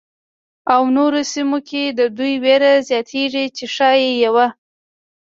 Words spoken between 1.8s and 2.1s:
د